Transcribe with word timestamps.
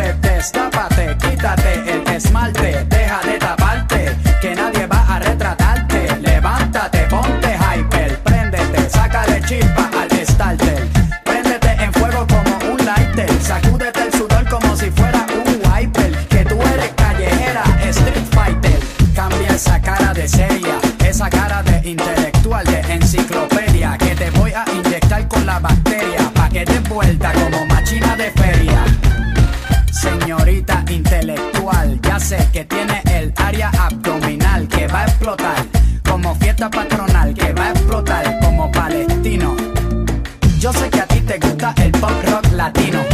destápate, 0.00 1.16
quítate 1.18 1.92
el 1.92 2.08
esmalte, 2.08 2.84
deja 2.88 3.20
de 3.20 3.38
taparte, 3.38 4.16
que 4.40 4.54
nadie 4.54 4.86
va 4.86 5.16
a 5.16 5.18
retratarte. 5.18 6.16
Levántate, 6.20 6.98
ponte 7.10 7.56
hyper, 7.56 8.18
préndete, 8.20 8.88
sácale 8.88 9.42
chispa 9.42 9.90
al 10.00 10.10
starter. 10.26 10.88
Préndete 11.24 11.70
en 11.84 11.92
fuego 11.92 12.26
como 12.26 12.72
un 12.72 12.84
lighter, 12.84 13.30
sacúdete 13.42 14.02
el 14.02 14.12
sudor 14.12 14.48
como 14.48 14.74
si 14.76 14.90
fuera 14.90 15.26
un 15.44 15.60
wiper. 15.70 16.12
Que 16.28 16.44
tú 16.44 16.60
eres 16.74 16.92
callejera, 16.96 17.62
street 17.90 18.26
fighter. 18.30 18.80
Cambia 19.14 19.48
esa 19.48 19.80
cara 19.80 20.14
de 20.14 20.26
seria, 20.26 20.78
esa 21.04 21.28
cara 21.28 21.62
de 21.62 21.90
intelectual, 21.90 22.64
de 22.64 22.80
enciclopedia, 22.94 23.98
que 23.98 24.14
te 24.14 24.30
voy 24.30 24.52
a 24.52 24.64
inyectar 24.72 25.28
con 25.28 25.44
la 25.44 25.58
bacteria, 25.58 26.30
pa' 26.34 26.48
que 26.48 26.64
te 26.64 26.78
vuelta 26.88 27.32
con 27.32 27.49
que 32.52 32.64
tiene 32.64 33.02
el 33.12 33.32
área 33.36 33.70
abdominal 33.70 34.68
que 34.68 34.86
va 34.86 35.00
a 35.00 35.04
explotar 35.06 35.66
como 36.08 36.32
fiesta 36.36 36.70
patronal 36.70 37.34
que 37.34 37.52
va 37.52 37.66
a 37.66 37.70
explotar 37.70 38.38
como 38.40 38.70
palestino. 38.70 39.56
Yo 40.60 40.72
sé 40.72 40.90
que 40.90 41.00
a 41.00 41.06
ti 41.06 41.20
te 41.22 41.38
gusta 41.40 41.74
el 41.82 41.90
pop 41.90 42.12
rock 42.26 42.52
latino 42.52 43.09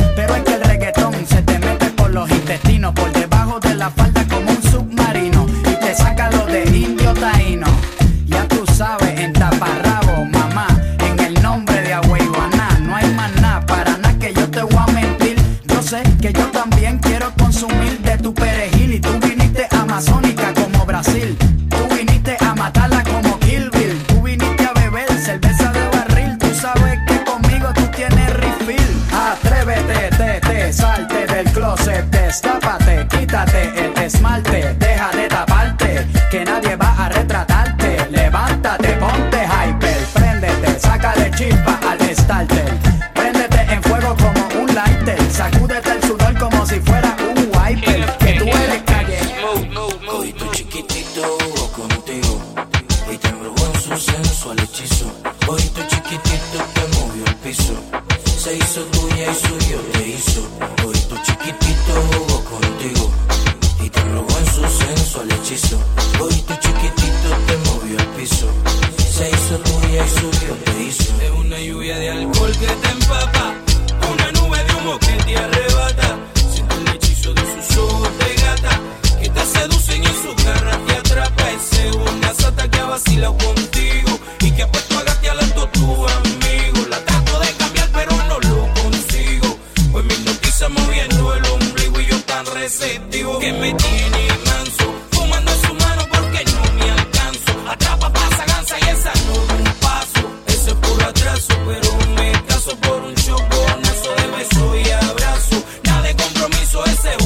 solo 103.36 103.48
con 103.48 104.24
un 104.24 104.38
beso 104.38 104.76
y 104.76 104.90
abrazo. 104.90 105.62
Nada 105.84 106.02
de 106.02 106.16
compromiso, 106.16 106.84
ese 106.84 107.25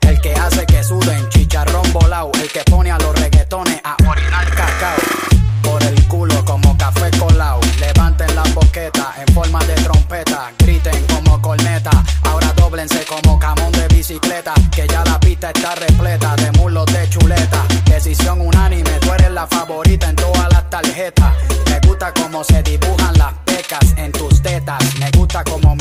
el 0.00 0.20
que 0.20 0.34
hace 0.34 0.66
que 0.66 0.84
suden 0.84 1.28
chicharrón 1.30 1.90
volao, 1.92 2.30
el 2.34 2.50
que 2.50 2.62
pone 2.70 2.90
a 2.90 2.98
los 2.98 3.18
reggaetones 3.18 3.80
a 3.82 3.96
orinar 4.08 4.48
cacao. 4.50 4.96
Por 5.62 5.82
el 5.82 6.06
culo 6.06 6.44
como 6.44 6.76
café 6.76 7.10
colao, 7.18 7.60
levanten 7.80 8.34
la 8.34 8.42
boqueta 8.54 9.14
en 9.26 9.34
forma 9.34 9.58
de 9.64 9.74
trompeta, 9.74 10.52
griten 10.58 11.06
como 11.06 11.40
corneta, 11.40 11.90
ahora 12.24 12.52
doblense 12.56 13.04
como 13.06 13.38
camón 13.38 13.72
de 13.72 13.88
bicicleta, 13.88 14.54
que 14.70 14.86
ya 14.86 15.02
la 15.04 15.18
pista 15.18 15.50
está 15.50 15.74
repleta 15.74 16.36
de 16.36 16.52
mulos 16.52 16.86
de 16.86 17.08
chuleta. 17.08 17.64
Decisión 17.86 18.40
unánime, 18.40 18.90
tú 19.00 19.12
eres 19.12 19.30
la 19.30 19.46
favorita 19.46 20.08
en 20.10 20.16
todas 20.16 20.52
las 20.52 20.68
tarjetas. 20.68 21.32
Me 21.70 21.80
gusta 21.86 22.12
cómo 22.12 22.44
se 22.44 22.62
dibuja 22.62 23.05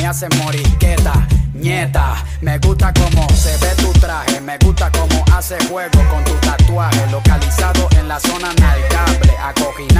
me 0.05 0.09
hace 0.09 0.29
moriqueta, 0.43 1.27
nieta. 1.55 2.23
Me 2.41 2.59
gusta 2.59 2.93
cómo 2.93 3.27
se 3.29 3.57
ve 3.57 3.73
tu 3.81 3.91
traje, 3.93 4.39
me 4.39 4.55
gusta 4.59 4.91
cómo 4.91 5.25
hace 5.33 5.57
juego 5.67 5.99
con 6.11 6.23
tu 6.23 6.33
tatuaje, 6.45 7.09
localizado 7.09 7.87
en 7.97 8.07
la 8.07 8.19
zona 8.19 8.53
nalgable, 8.53 9.33
acogido 9.41 9.94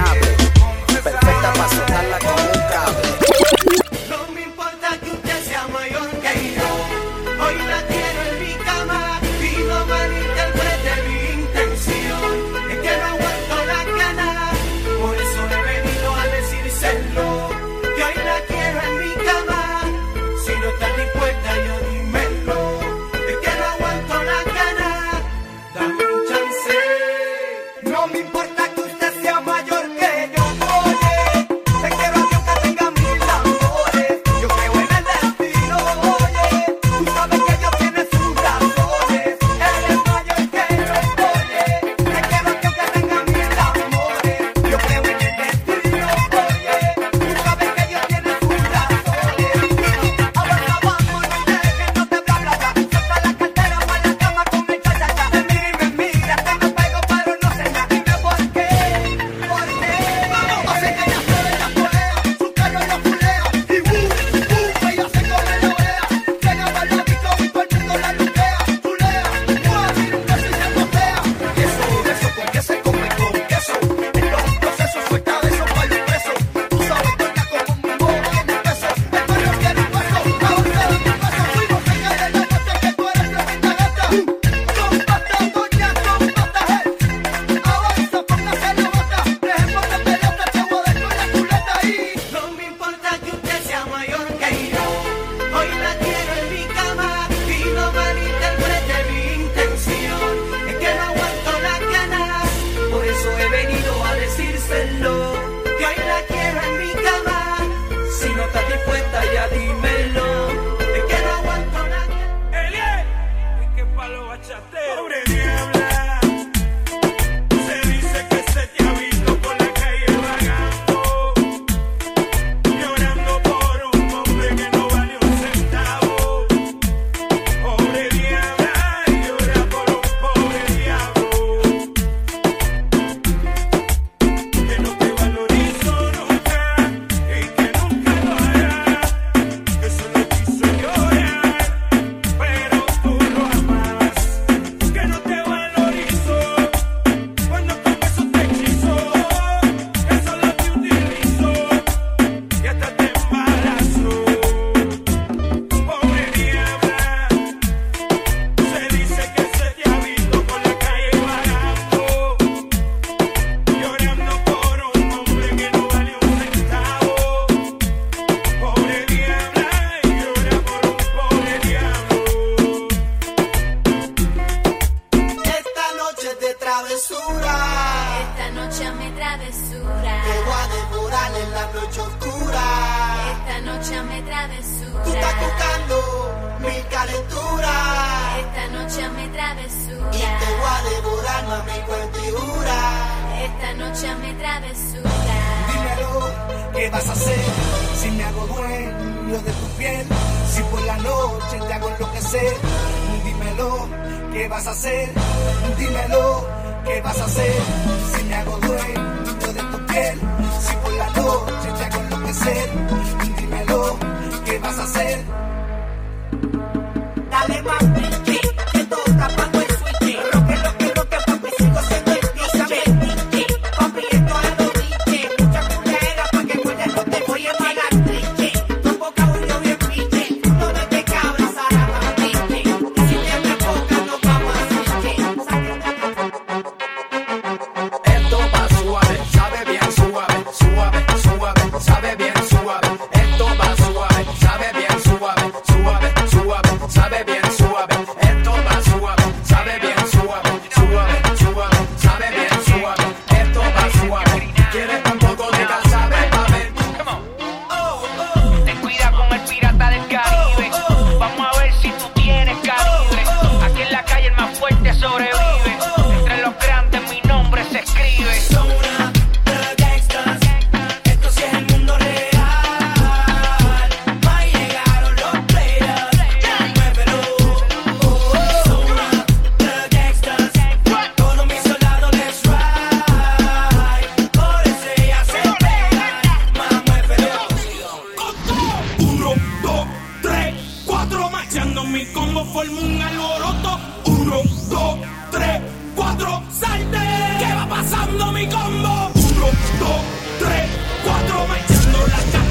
mi 291.95 292.05
combo 292.07 292.43
formo 292.43 292.81
un 292.81 293.01
alboroto. 293.01 293.79
Uno, 294.03 294.41
dos, 294.69 294.97
tres, 295.31 295.61
cuatro, 295.95 296.43
salte. 296.51 296.99
¿Qué 297.39 297.53
va 297.55 297.65
pasando 297.69 298.33
mi 298.33 298.45
combo? 298.47 299.11
Uno, 299.15 299.47
dos, 299.79 300.01
tres, 300.37 300.69
cuatro, 301.05 301.47
marchando 301.47 301.99
la 302.07 302.31
cara. 302.31 302.44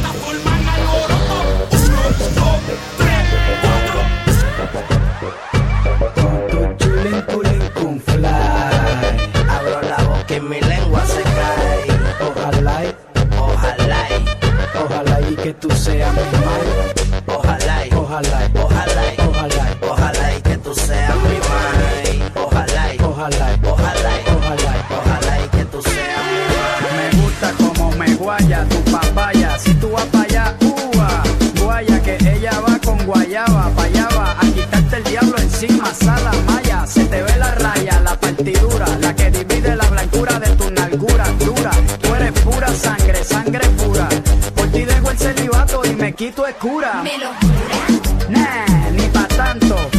Quito 46.25 46.47
es 46.47 46.55
cura. 46.55 47.03
Me 47.03 47.19
lo 47.19 47.27
jura. 47.35 48.31
Nah, 48.31 48.91
ni 48.93 49.07
pa' 49.09 49.29
tanto. 49.29 49.94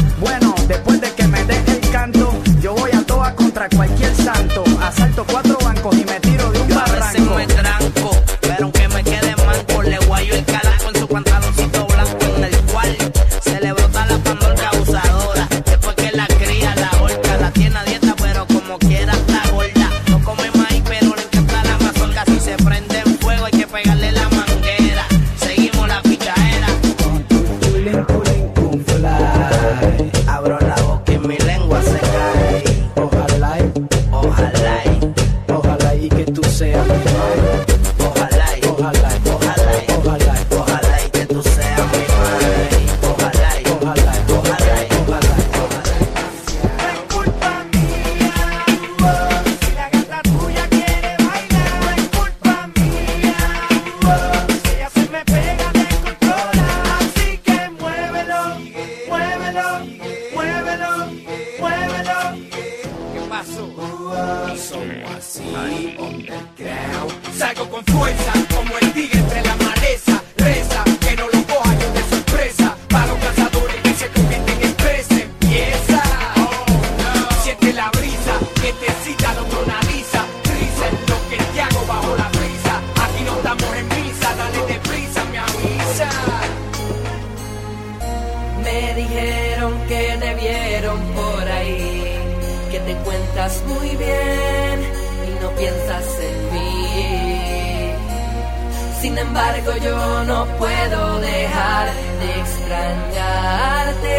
Sin 99.06 99.16
embargo, 99.20 99.72
yo 99.84 100.24
no 100.24 100.48
puedo 100.58 101.20
dejar 101.20 101.94
de 102.22 102.40
extrañarte 102.40 104.16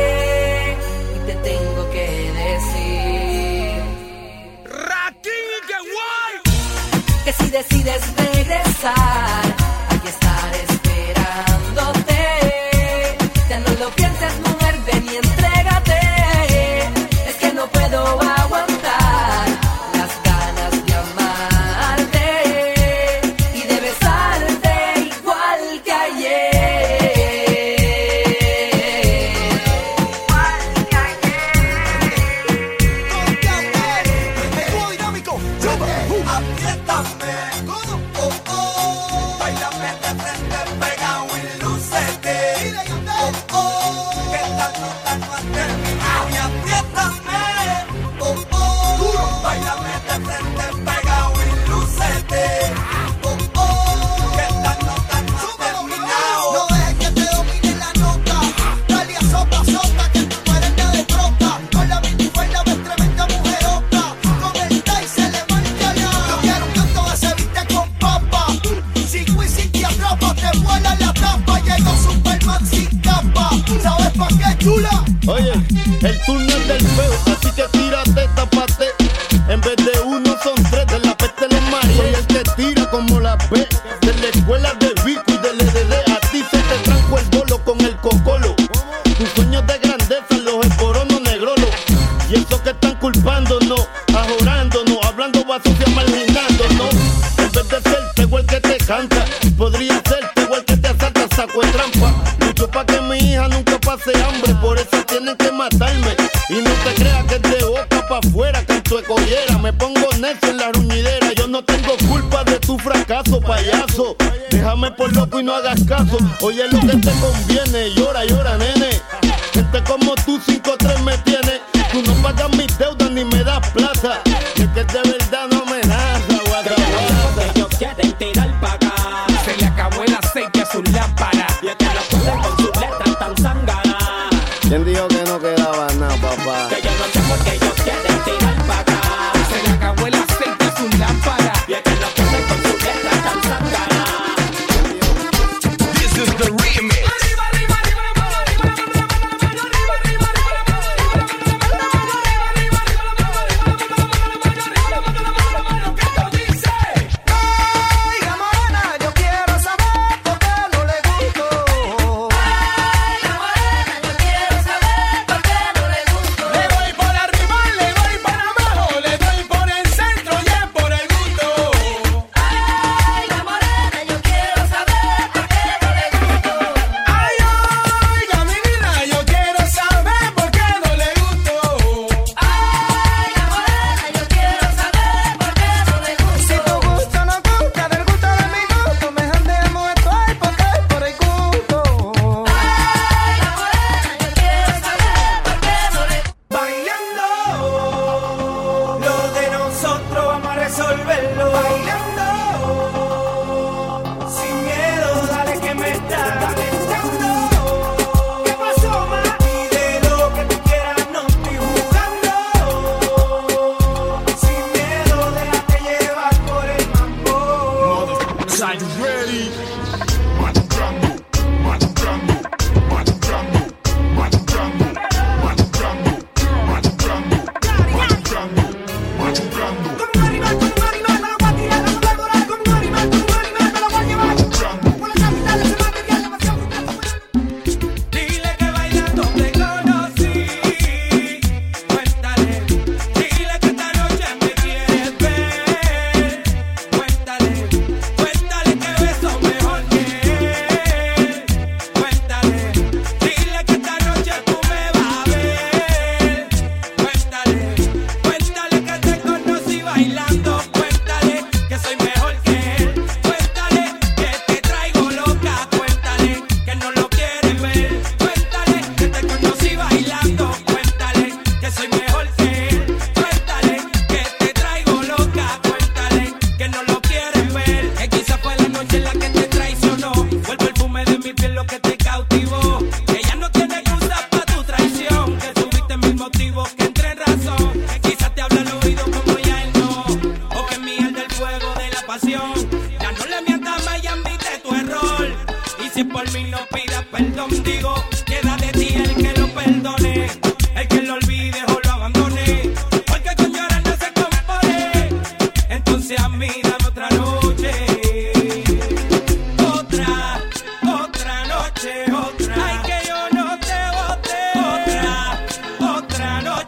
y 1.16 1.18
te 1.26 1.34
tengo 1.34 1.90
que 1.90 2.06
decir. 2.44 3.82
Ratín, 4.64 5.50
que 5.66 5.78
guay. 5.90 6.34
Que 7.24 7.32
si 7.32 7.46
decides 7.50 8.02
regresar 8.16 9.65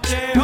goddamn. 0.03 0.38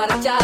marchar. 0.00 0.39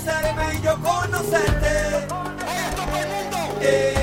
conocerme 0.00 0.54
y 0.54 0.62
yo 0.62 0.76
conocerte. 0.80 2.06
Eh, 3.62 3.99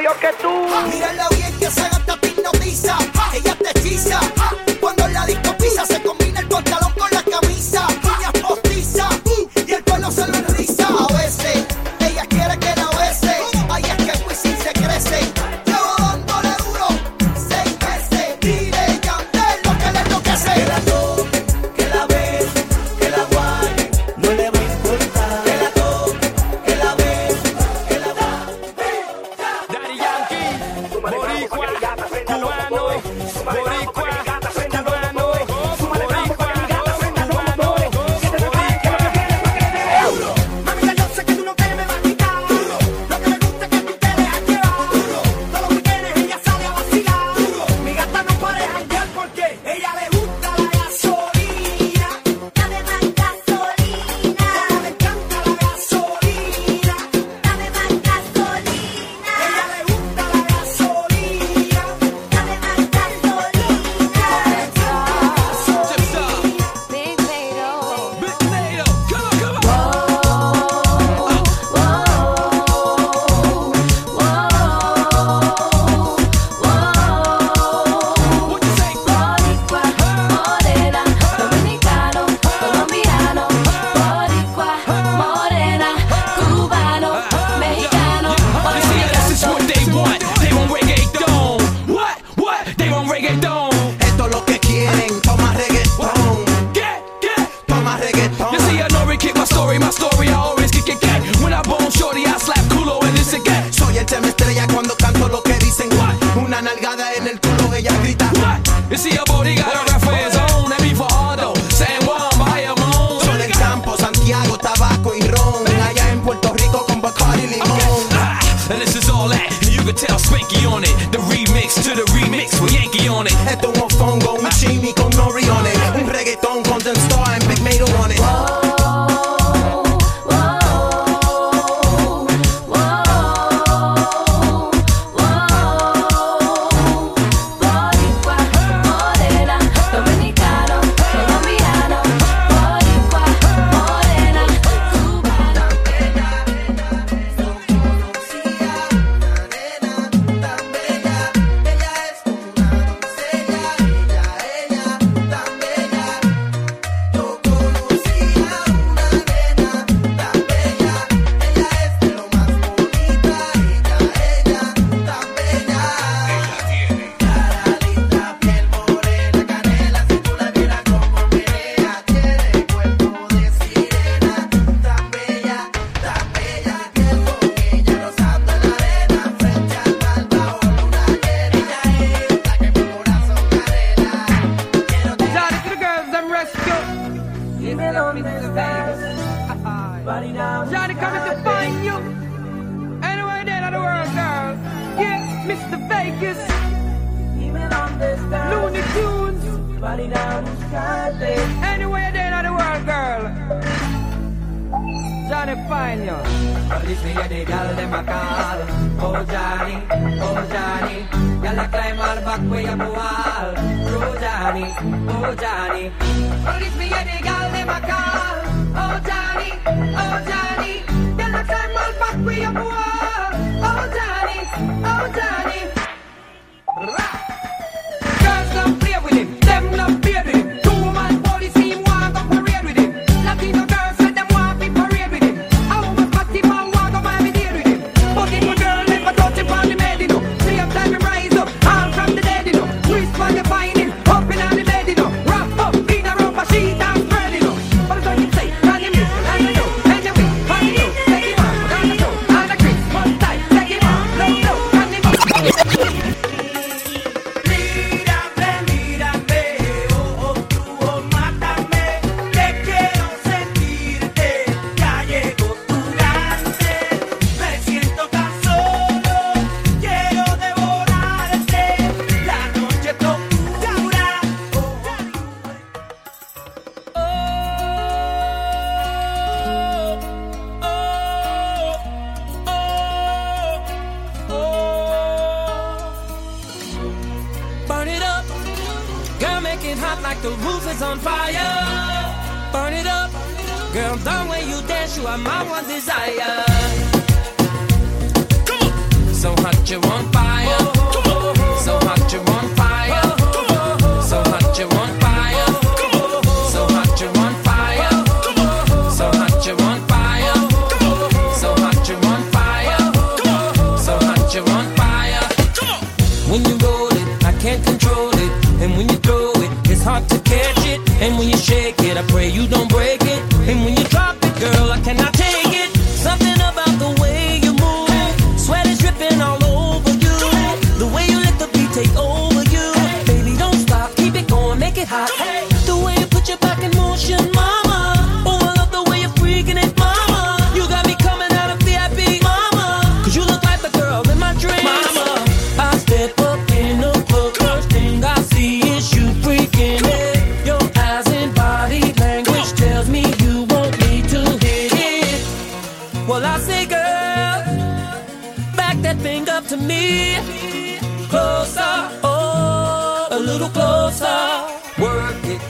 yo 0.00 0.18
que 0.20 0.28
tú. 0.42 0.50
Mírala 0.90 1.28
bien 1.30 1.58
que 1.58 1.70
se 1.70 1.82
gasta 1.82 2.18
hipnotiza. 2.22 2.98
Ella 3.32 3.56
te 3.56 3.78
hechiza. 3.78 4.20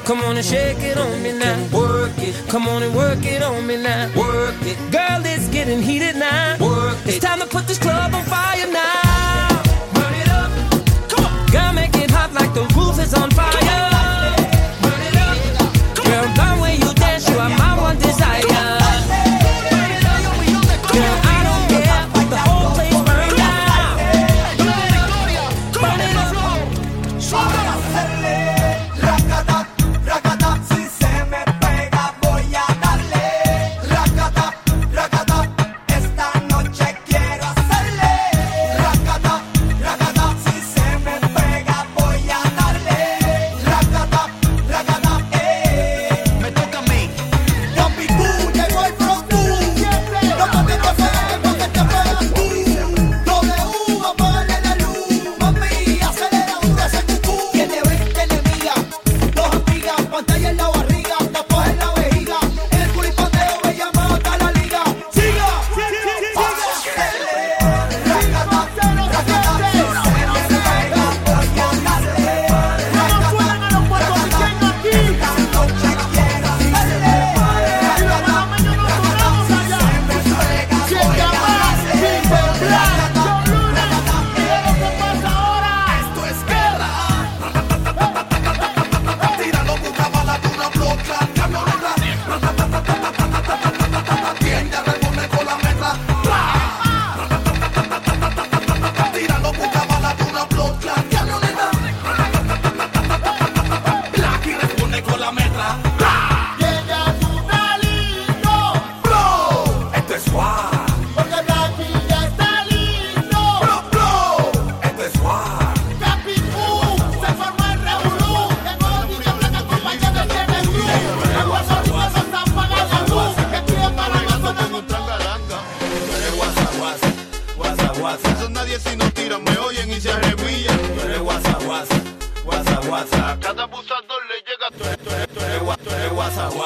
Come 0.07 0.21
on 0.21 0.37
and 0.37 0.47
shake 0.47 0.79
it 0.83 0.97
on 0.97 1.21
me 1.21 1.33
now. 1.33 1.59
Work 1.77 2.13
it. 2.19 2.33
Come 2.49 2.69
on 2.69 2.85
and 2.85 2.95
work 2.95 3.25
it 3.25 3.43
on 3.43 3.67
me 3.67 3.77
now. 3.77 4.07
Work 4.17 4.55
it. 4.63 4.79
Girl, 4.93 5.21
it's 5.25 5.49
getting 5.49 5.83
heated 5.83 6.15
now. 6.15 6.57
Work 6.61 6.97
it. 7.05 7.09
It's 7.09 7.19
time 7.19 7.41
to 7.41 7.47
put 7.47 7.67
this 7.67 7.77
club 7.77 8.15
on 8.15 8.23
fire 8.23 8.71
now. 8.71 9.63
Burn 9.95 10.15
it 10.15 10.29
up. 10.29 10.53
Come 11.11 11.25
on. 11.25 11.47
Girl, 11.49 11.73
make 11.73 11.97
it 11.97 12.13
hot 12.13 12.33
like 12.35 12.55
the 12.55 12.63
roof 12.77 13.01
is 13.01 13.15
on 13.15 13.33
fire. 13.33 13.66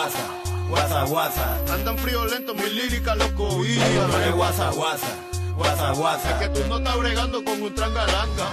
guasa, 0.00 0.24
guasa, 0.68 1.04
guasa. 1.04 1.74
Andan 1.74 1.98
friolentos 1.98 2.56
mis 2.56 2.72
líricas, 2.72 3.16
loco, 3.18 3.64
y 3.64 3.76
no 3.76 4.36
guasa, 4.36 4.70
guasa, 4.70 5.06
guasa, 5.56 5.92
guasa. 5.92 6.30
Es 6.30 6.36
que 6.36 6.48
tú 6.48 6.66
no 6.68 6.78
estás 6.78 6.96
bregando 6.98 7.44
con 7.44 7.62
un 7.62 7.74
trangalanga. 7.74 8.46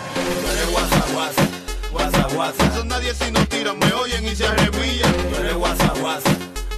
No 0.43 0.51
eres 0.51 0.69
guasa, 0.71 1.05
guasa, 1.13 1.47
guasa, 1.91 2.27
guasa. 2.33 2.65
Eso 2.65 2.83
nadie 2.83 3.13
si 3.13 3.31
no 3.31 3.45
tiran, 3.47 3.79
me 3.79 3.93
oyen 3.93 4.25
y 4.25 4.35
se 4.35 4.45
arrebillan. 4.45 5.31
No 5.31 5.37
eres 5.37 5.55
guasa, 5.55 5.93
guasa. 6.01 6.29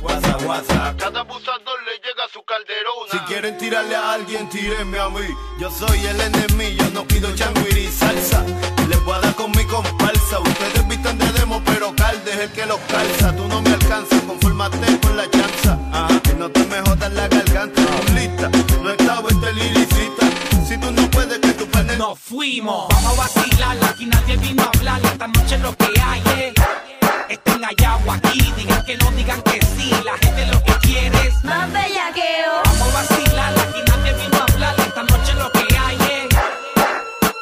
Guasa, 0.02 0.38
guasa. 0.44 0.88
A 0.90 0.98
cada 0.98 1.22
abusador 1.22 1.80
le 1.86 1.94
llega 2.06 2.24
su 2.32 2.44
calderona. 2.44 3.12
Si 3.12 3.18
quieren 3.28 3.58
tirarle 3.58 3.96
a 3.96 4.14
alguien, 4.14 4.48
tírenme 4.50 5.00
a 5.00 5.10
mí. 5.10 5.28
Yo 5.60 5.72
soy 5.72 6.06
el 6.06 6.22
enemigo, 6.22 6.86
no 6.94 7.06
pido 7.06 7.36
changuiri 7.36 7.88
salsa. 7.88 8.46
Les 8.88 9.04
voy 9.04 9.16
a 9.16 9.20
dar 9.20 9.36
con 9.36 9.52
mi 9.52 9.66
compadre 9.66 10.19
Ustedes 10.38 10.88
visten 10.88 11.18
de 11.18 11.32
demo, 11.32 11.60
pero 11.66 11.96
calde 11.96 12.32
es 12.32 12.40
el 12.40 12.52
que 12.52 12.66
los 12.68 12.80
calza. 12.82 13.36
Tú 13.36 13.48
no 13.48 13.62
me 13.64 13.72
alcanzas, 13.72 14.22
confórmate 14.22 15.00
con 15.00 15.18
la 15.18 15.30
chanza. 15.32 15.78
Que 16.24 16.34
no 16.36 16.50
te 16.50 16.64
me 16.66 16.82
jodas 16.82 17.12
la 17.14 17.28
garganta. 17.28 17.82
No. 17.82 18.14
Lista, 18.14 18.50
no 18.84 18.92
estaba 18.92 19.28
este 19.28 19.54
liricita. 19.54 20.28
Si 20.68 20.78
tú 20.78 20.92
no 20.92 21.10
puedes, 21.10 21.40
que 21.40 21.54
tu 21.54 21.66
panel. 21.68 21.98
Nos 21.98 22.20
fuimos. 22.20 22.88
Vamos 22.90 23.18
a 23.18 23.22
vacilar, 23.24 23.78
aquí 23.90 24.06
nadie 24.06 24.38
vino 24.38 24.62
a 24.62 24.78
hablar. 24.78 25.02
Esta 25.04 25.28
noche 25.28 25.58
lo 25.58 25.76
que 25.76 26.00
hay 26.00 26.22
eh. 26.38 26.54
es. 26.56 27.38
Estén 27.38 27.66
allá 27.66 27.98
o 28.06 28.12
aquí, 28.12 28.54
digan 28.56 28.86
que 28.86 28.98
no, 28.98 29.12
digan 29.12 29.42
que 29.42 29.60
sí. 29.76 29.92
La 30.06 30.16
gente 30.20 30.46
lo 30.46 30.64
que 30.64 30.74
quiere 30.88 31.28
es. 31.28 31.44
Más 31.44 31.74
bellaqueo. 31.74 32.54
Vamos 32.66 32.82
a 32.82 33.02
vacilar, 33.02 33.54
aquí 33.58 33.80
nadie 33.88 34.14
vino 34.14 34.38
a 34.38 34.54
hablar. 34.54 34.76
Esta 34.80 35.04
noche 35.04 35.34
lo 35.34 35.52
que 35.52 35.76
hay. 35.76 35.98
Eh. 36.12 36.30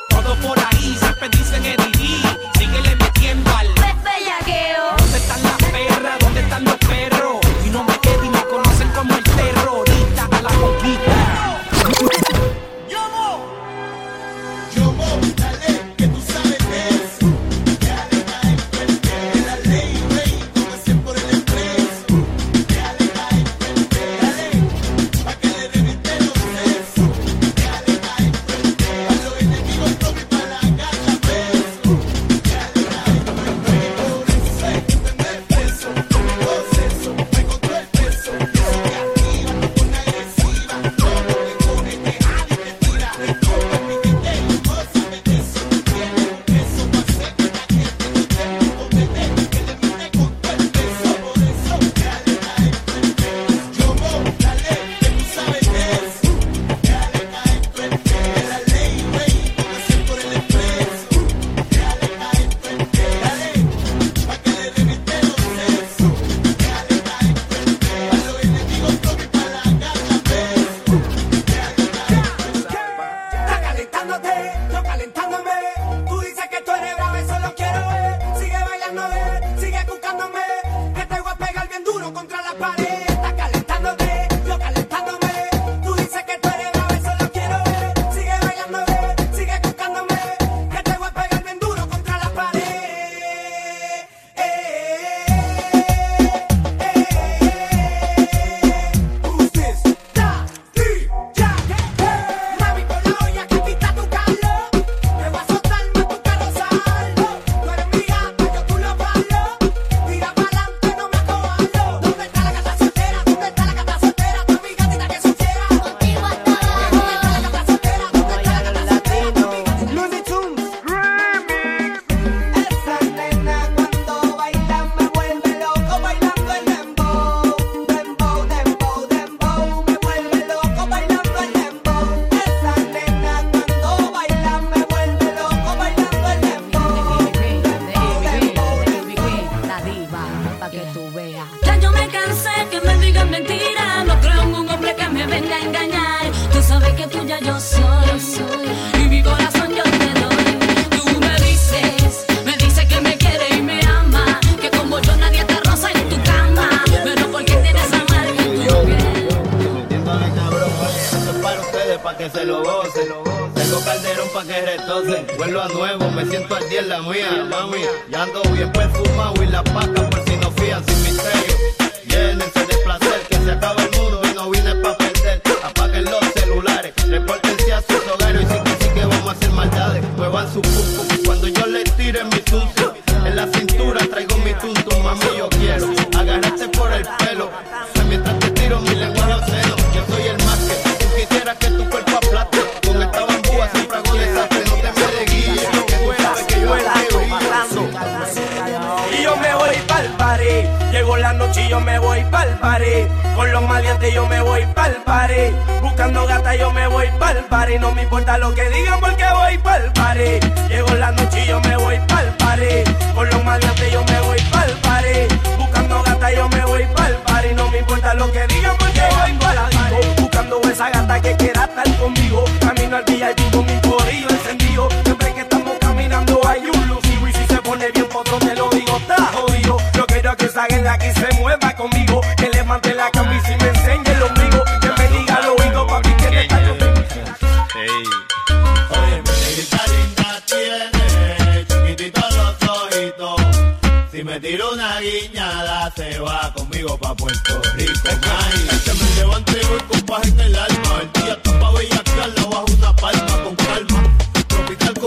Todo 0.08 0.36
por 0.38 0.58
ahí, 0.58 0.98
siempre 0.98 1.30
dicen 1.30 1.66
el 1.66 1.77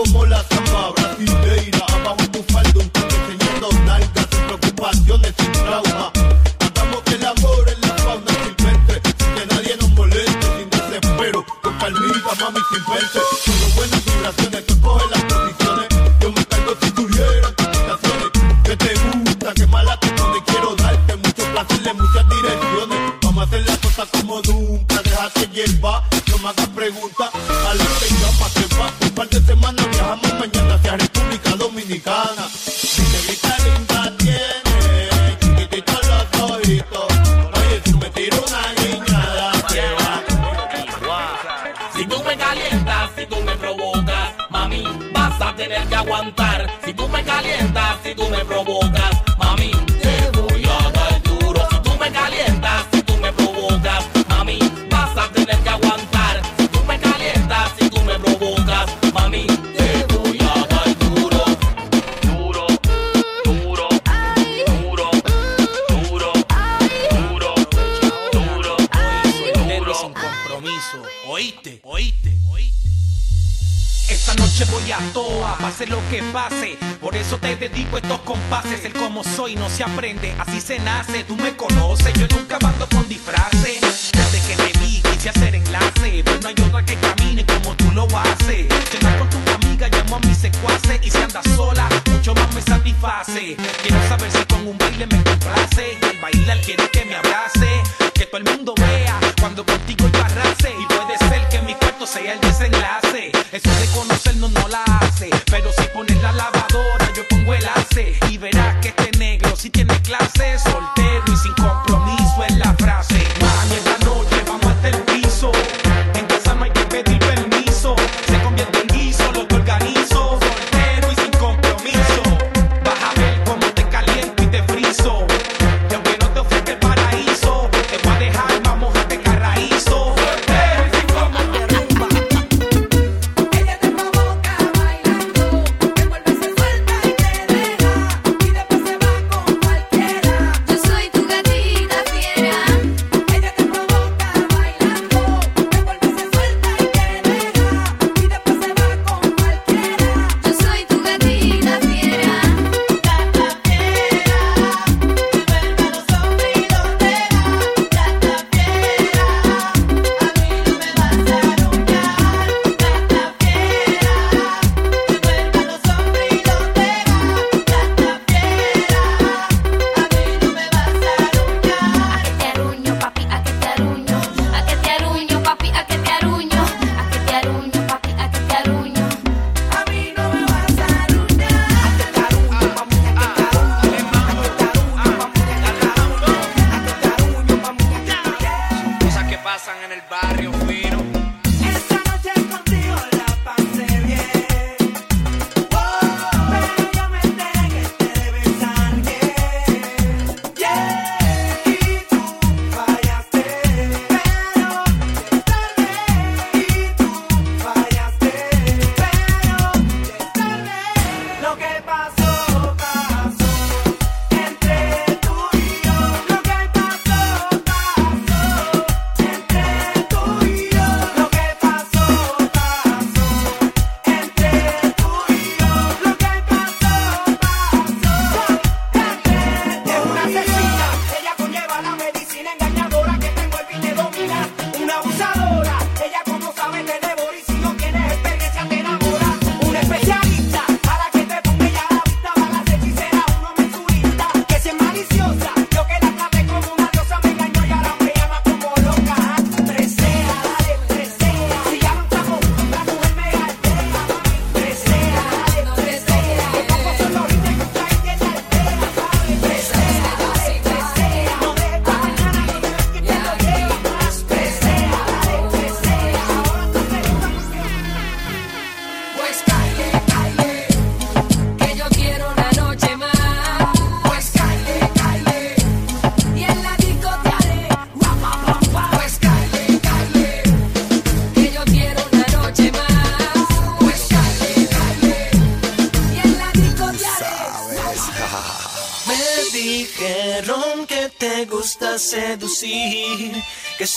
como 0.03 0.25
la 0.25 0.50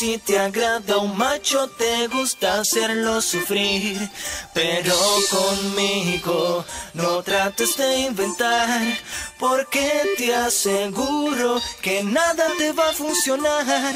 si 0.05 0.19
te 0.19 0.39
agrada 0.39 0.99
un 0.99 1.17
macho 1.17 1.67
te 1.79 2.09
gusta 2.09 2.61
hacerlo 2.61 3.23
sufrir, 3.23 3.99
pero 4.53 4.95
conmigo 5.31 6.63
no 6.93 7.23
trates 7.23 7.75
de 7.79 8.01
inventar, 8.01 8.83
porque 9.39 9.87
te 10.19 10.35
aseguro 10.35 11.59
que 11.81 12.05
nada 12.05 12.49
te 12.59 12.73
va 12.73 12.91
a 12.91 12.93
funcionar. 12.93 13.95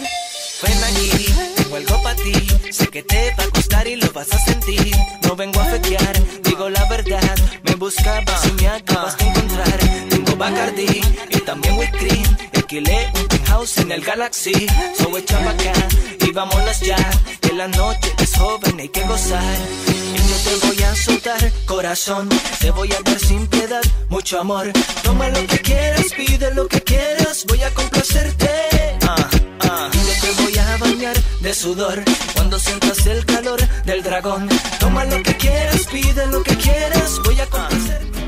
Ven 0.62 0.84
aquí, 0.84 1.26
tengo 1.56 1.76
algo 1.76 2.02
para 2.02 2.16
ti, 2.16 2.32
sé 2.72 2.86
que 2.88 3.02
te 3.02 3.34
va 3.36 3.44
a 3.44 3.48
gustar 3.48 3.86
y 3.86 3.96
lo 3.96 4.10
vas 4.12 4.32
a 4.32 4.38
sentir. 4.38 4.96
No 5.24 5.36
vengo 5.36 5.60
a 5.60 5.66
fequear, 5.66 6.16
digo 6.42 6.70
la 6.70 6.88
verdad, 6.88 7.36
me 7.64 7.74
buscabas 7.74 8.47
el 13.98 14.04
Galaxy, 14.04 14.66
so 14.96 15.16
echa 15.16 15.38
pa' 15.44 15.50
acá 15.50 15.72
y 16.20 16.30
vámonos 16.30 16.80
ya. 16.80 16.98
Que 17.40 17.52
la 17.52 17.68
noche 17.68 18.12
es 18.22 18.36
joven, 18.36 18.78
hay 18.78 18.88
que 18.88 19.02
gozar. 19.02 19.58
Y 19.88 20.18
no 20.30 20.36
te 20.46 20.66
voy 20.66 20.82
a 20.84 20.94
soltar, 20.94 21.52
corazón, 21.66 22.28
te 22.60 22.70
voy 22.70 22.90
a 22.92 23.00
dar 23.02 23.18
sin 23.18 23.46
piedad, 23.48 23.82
mucho 24.08 24.40
amor. 24.40 24.66
Toma 25.02 25.28
lo 25.28 25.44
que 25.46 25.58
quieras, 25.58 26.06
pide 26.16 26.54
lo 26.54 26.68
que 26.68 26.80
quieras, 26.82 27.44
voy 27.48 27.62
a 27.62 27.70
complacerte. 27.74 28.50
Ah, 29.02 29.28
ah. 29.60 29.90
Y 29.92 29.98
yo 30.08 30.14
te 30.22 30.42
voy 30.42 30.58
a 30.58 30.76
bañar 30.76 31.16
de 31.40 31.54
sudor 31.54 32.02
cuando 32.34 32.58
sientas 32.58 33.04
el 33.06 33.24
calor 33.24 33.60
del 33.84 34.02
dragón. 34.02 34.48
Toma 34.78 35.04
lo 35.06 35.22
que 35.22 35.36
quieras, 35.36 35.86
pide 35.90 36.26
lo 36.28 36.42
que 36.42 36.56
quieras, 36.56 37.20
voy 37.24 37.40
a 37.40 37.46
complacerte. 37.46 38.18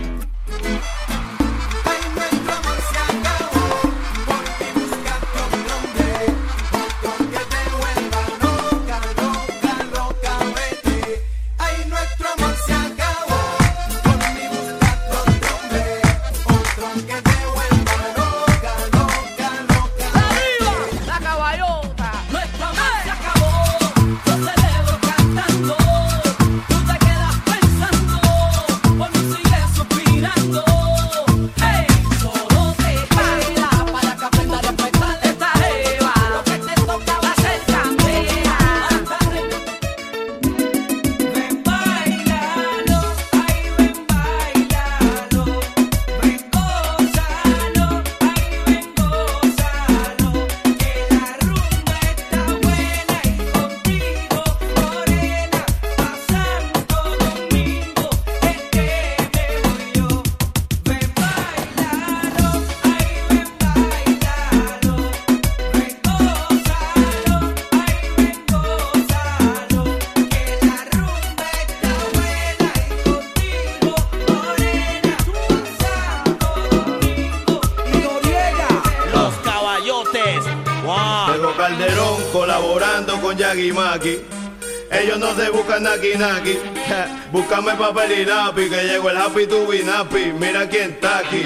Búscame 87.33 87.75
papel 87.75 88.11
y 88.11 88.25
lápiz 88.25 88.69
que 88.69 88.83
llegó 88.83 89.09
el 89.09 89.17
happy 89.17 89.47
to 89.47 89.65
be 89.69 89.85
nappy. 89.85 90.33
Mira 90.33 90.69
quién 90.69 90.91
está 90.91 91.19
aquí. 91.19 91.45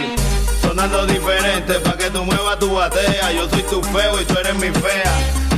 Sonando 0.63 1.05
diferente 1.07 1.75
pa' 1.75 1.99
que 1.99 2.09
tú 2.09 2.25
muevas 2.25 2.59
tu 2.59 2.73
batea. 2.73 3.33
Yo 3.33 3.49
soy 3.51 3.63
tu 3.65 3.83
feo 3.83 4.19
y 4.19 4.25
tú 4.25 4.35
eres 4.39 4.55
mi 4.55 4.71
fea. 4.71 5.13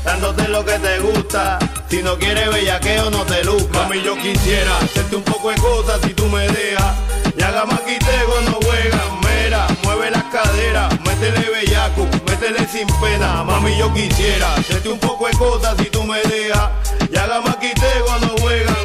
Dándote 0.04 0.48
lo 0.48 0.64
que 0.64 0.80
te 0.80 0.98
gusta. 0.98 1.60
Si 1.88 2.02
no 2.02 2.18
quieres 2.18 2.50
bellaqueo, 2.50 3.08
no 3.10 3.24
te 3.24 3.44
luzca. 3.44 3.82
Mami, 3.82 4.02
yo 4.02 4.16
quisiera 4.16 4.76
hacerte 4.78 5.14
un 5.14 5.22
poco 5.22 5.50
de 5.50 5.58
cosas 5.58 6.00
si 6.02 6.12
tú 6.12 6.26
me 6.26 6.48
dejas. 6.48 6.96
Y 7.36 7.42
haga 7.42 7.64
maquitego, 7.64 8.40
no 8.46 8.58
juega. 8.64 9.02
Mira, 9.22 9.68
mueve 9.84 10.10
las 10.10 10.24
caderas. 10.24 10.92
Métele 11.02 11.50
bellaco, 11.50 12.08
métele 12.26 12.66
sin 12.66 12.88
pena. 13.00 13.44
Mami, 13.44 13.78
yo 13.78 13.94
quisiera 13.94 14.54
hacerte 14.54 14.88
un 14.88 14.98
poco 14.98 15.28
de 15.28 15.34
cosas 15.34 15.76
si 15.78 15.84
tú 15.84 16.02
me 16.02 16.20
dejas. 16.22 16.70
Y 17.12 17.16
haga 17.16 17.40
maquitego, 17.42 18.18
no 18.22 18.28
juegan. 18.40 18.75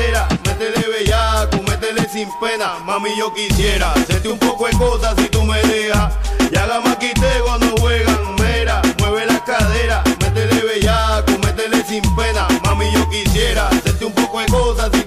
Métele 0.00 0.86
bellaco, 0.88 1.58
métele 1.68 2.08
sin 2.08 2.28
pena. 2.40 2.78
Mami, 2.86 3.10
yo 3.18 3.32
quisiera 3.34 3.92
hacerte 3.92 4.28
un 4.28 4.38
poco 4.38 4.66
de 4.66 4.72
cosas 4.78 5.14
si 5.18 5.28
tú 5.28 5.42
me 5.42 5.60
dejas. 5.62 6.14
Y 6.50 6.56
haga 6.56 6.80
maquitego, 6.80 7.58
no 7.58 7.76
juegan. 7.78 8.34
Mira, 8.36 8.80
mueve 8.98 9.26
las 9.26 9.42
caderas. 9.42 10.02
Métele 10.20 10.62
bellaco, 10.62 11.32
métele 11.44 11.84
sin 11.84 12.02
pena. 12.16 12.48
Mami, 12.64 12.90
yo 12.92 13.08
quisiera 13.10 13.68
hacerte 13.68 14.06
un 14.06 14.12
poco 14.12 14.40
de 14.40 14.46
cosas 14.46 14.90
si 14.92 14.99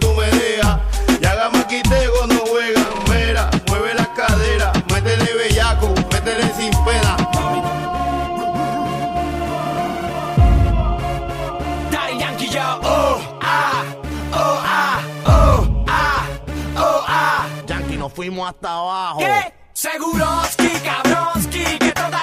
fuimos 18.24 18.49
hasta 18.49 18.74
abajo. 18.74 19.19
¿Qué? 19.19 19.53
Seguroski, 19.74 20.69
cabroski, 20.80 21.63
que 21.80 21.91
todas 21.91 22.22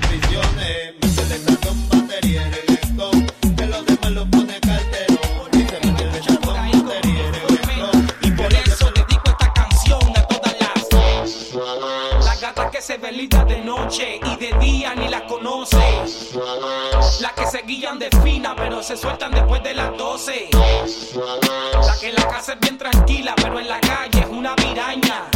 12. 15.71 17.21
Las 17.21 17.33
que 17.33 17.47
se 17.47 17.61
guían 17.63 17.97
de 17.99 18.09
fina, 18.23 18.55
pero 18.55 18.83
se 18.83 18.97
sueltan 18.97 19.31
después 19.31 19.63
de 19.63 19.73
las 19.73 19.97
12. 19.97 20.49
La 20.53 21.99
que 21.99 22.09
en 22.09 22.15
la 22.15 22.27
casa 22.27 22.53
es 22.53 22.59
bien 22.59 22.77
tranquila, 22.77 23.33
pero 23.35 23.59
en 23.59 23.67
la 23.67 23.79
calle 23.79 24.19
es 24.19 24.27
una 24.27 24.55
piraña. 24.55 25.29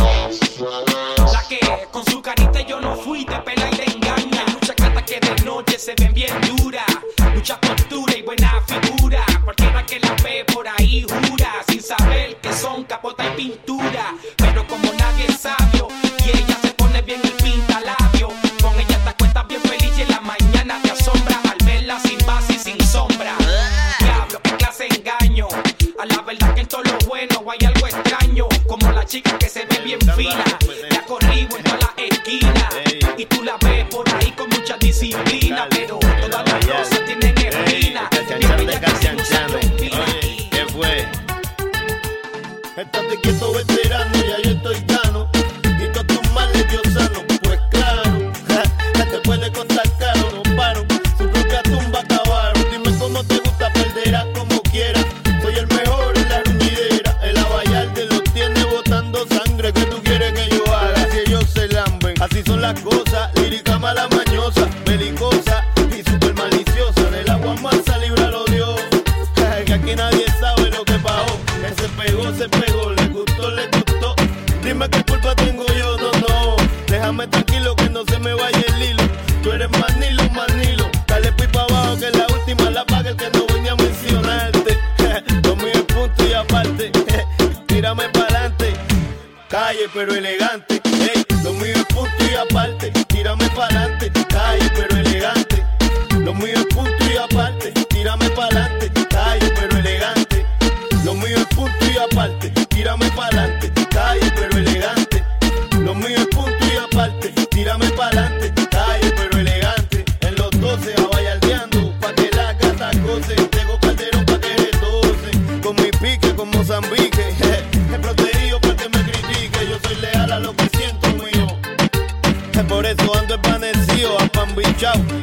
La 1.32 1.48
que 1.48 1.60
con 1.92 2.06
su 2.06 2.22
carita 2.22 2.62
yo 2.62 2.80
no 2.80 2.96
fui, 2.96 3.26
te 3.26 3.38
pela 3.40 3.68
y 3.72 3.76
te 3.76 3.92
engaña. 3.92 4.46
Muchas 4.54 4.76
cartas 4.76 5.04
que 5.04 5.20
de 5.20 5.44
noche 5.44 5.80
se 5.80 5.94
ven 5.96 6.14
bien 6.14 6.34
duras. 6.58 6.86
Mucha 7.34 7.60
postura 7.60 8.16
y 8.18 8.22
buena 8.22 8.62
figura. 8.68 9.26
Cualquiera 9.44 9.86
que 9.86 10.00
la 10.00 10.16
ve 10.24 10.46
por 10.54 10.68
ahí 10.68 11.04
jura, 11.04 11.52
sin 11.68 11.82
saber 11.82 12.38
que 12.42 12.54
son 12.54 12.84
capota 12.84 13.26
y 13.26 13.36
pintura. 13.36 13.65
Chica 29.06 29.38
que 29.38 29.48
se 29.48 29.66
ve 29.66 29.80
bien 29.84 30.00
fina. 30.18 30.44
La 30.90 31.02
corrimos 31.06 31.60
en 31.60 31.68
a 31.68 31.78
la 31.78 31.94
esquina. 31.98 32.70
Y 33.18 33.26
tú 33.26 33.44
la 33.44 33.56
ves 33.62 33.86
por 33.86 34.08
ahí 34.16 34.32
con 34.32 34.50
mucha 34.50 34.78
disciplina. 34.78 35.68
Pero 35.70 36.00
todas 36.00 36.46
las 36.46 36.68
rosas 36.68 37.06
tienen 37.06 37.38
espina. 37.38 38.10
Bien 38.40 38.58
bella 38.58 38.80
que 38.80 38.90
se 38.92 39.16
usa 39.16 39.48
¿Qué 40.50 40.66
fue? 40.74 41.08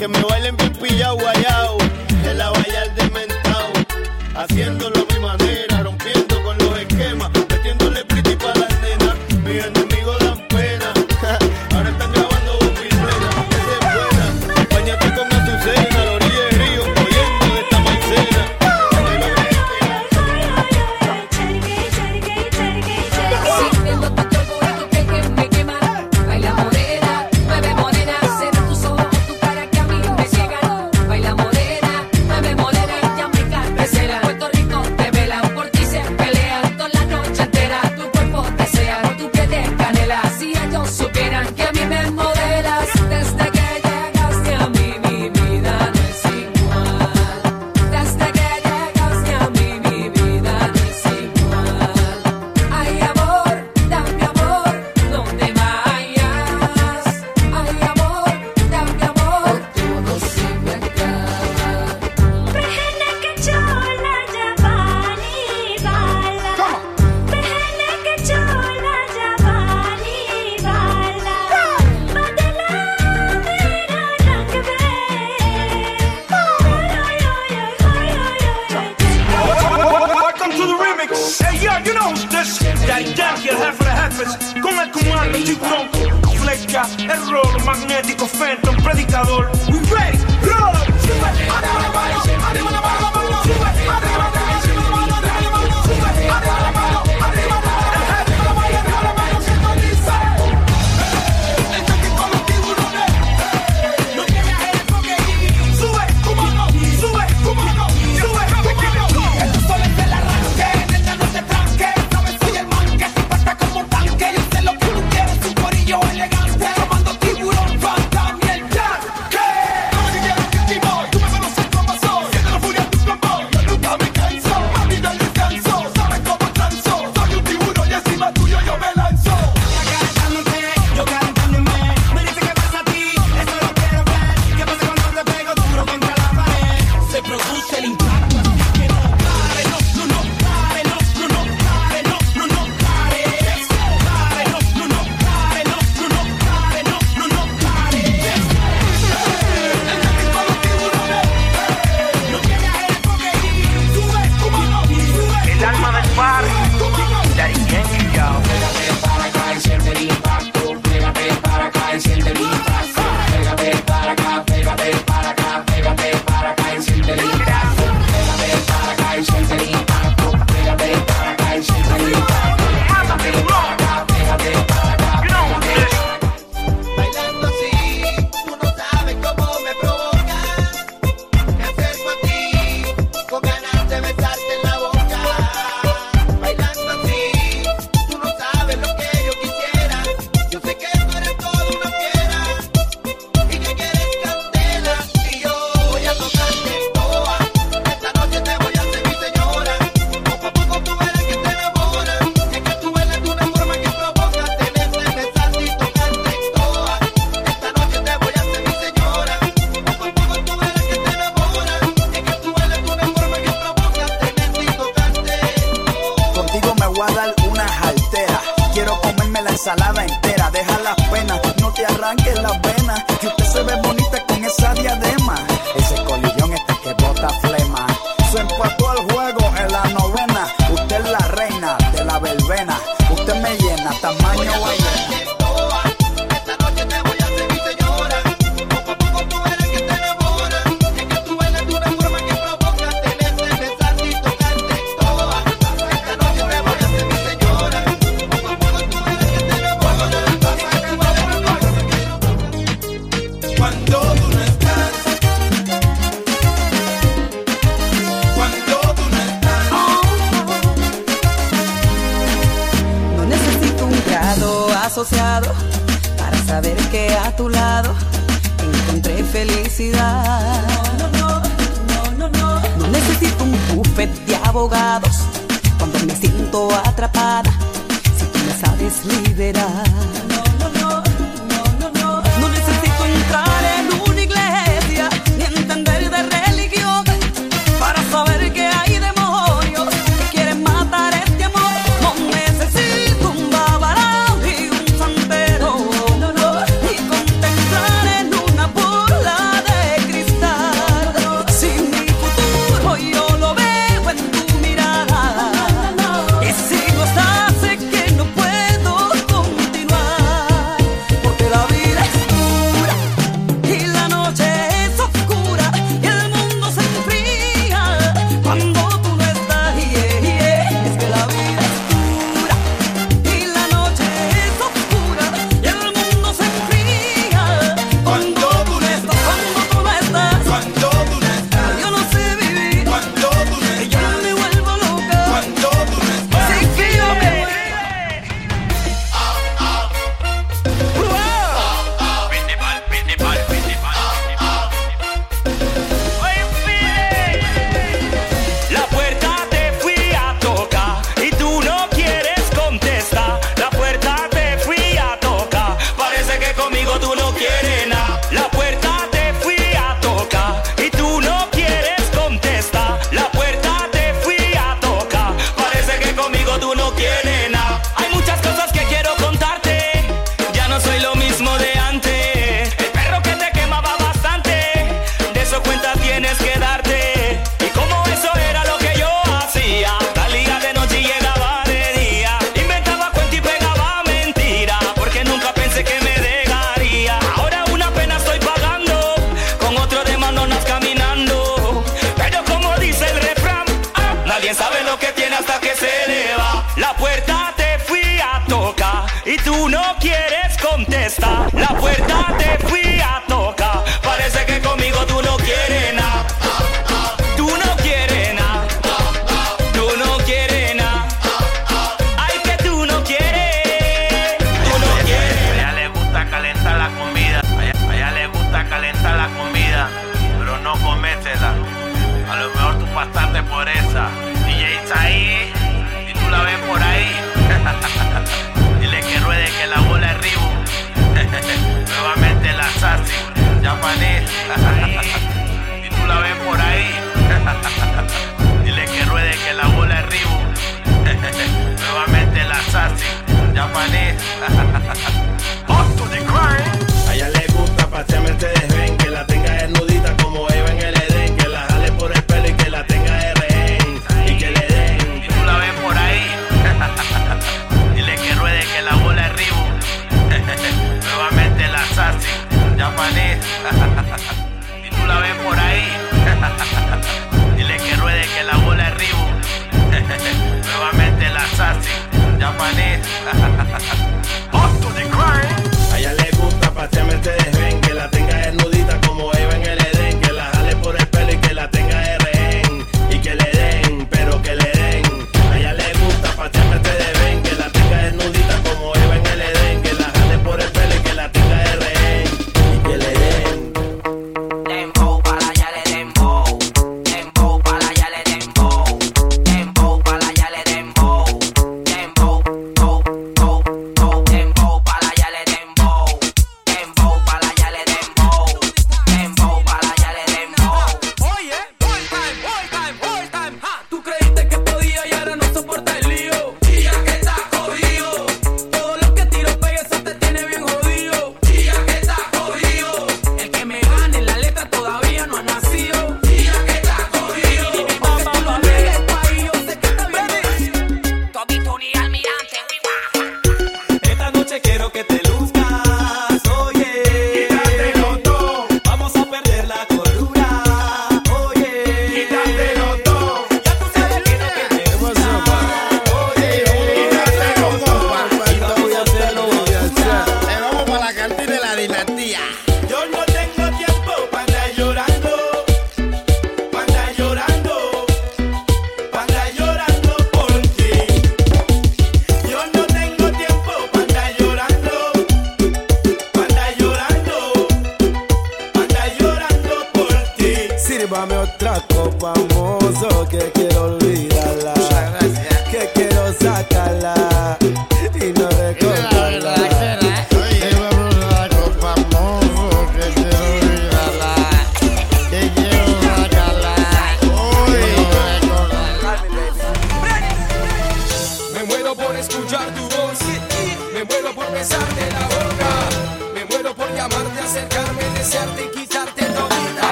que 0.00 0.08
me 0.08 0.22
bailen 0.22 0.56
bien. 0.56 0.69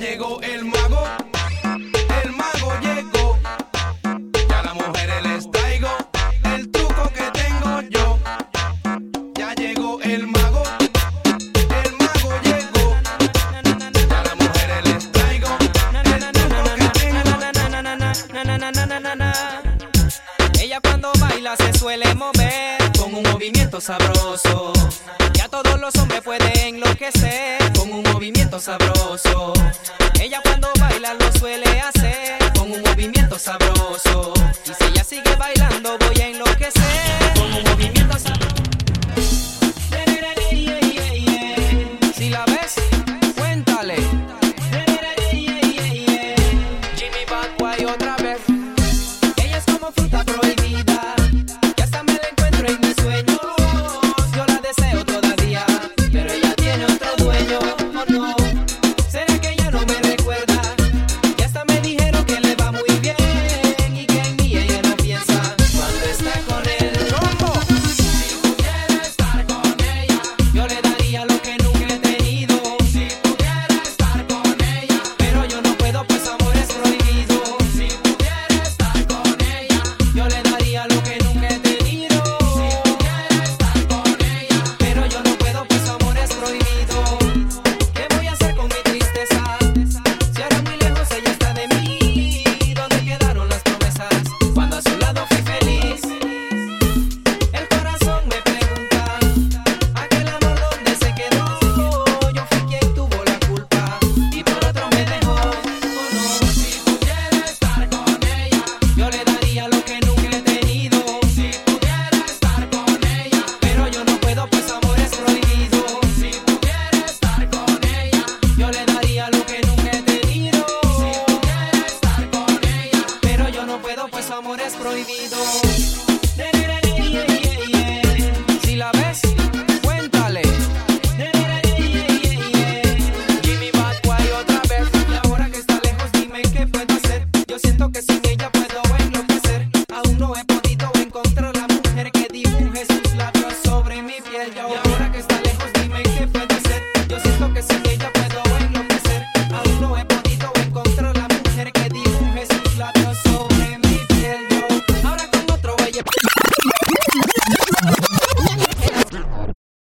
Llegó 0.00 0.40
el 0.40 0.64
mago, 0.64 0.91